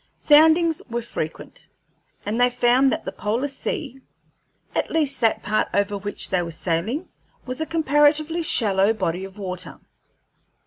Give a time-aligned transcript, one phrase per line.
[0.15, 1.67] Soundings were frequent,
[2.25, 4.01] and they found that the polar sea
[4.73, 7.07] at least that part over which they were sailing
[7.45, 9.79] was a comparatively shallow body of water.